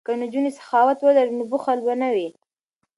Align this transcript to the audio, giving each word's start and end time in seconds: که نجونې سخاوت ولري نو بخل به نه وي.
که 0.05 0.11
نجونې 0.21 0.51
سخاوت 0.57 0.97
ولري 1.01 1.31
نو 1.37 1.43
بخل 1.51 1.77
به 1.85 1.93
نه 2.01 2.09
وي. 2.15 2.27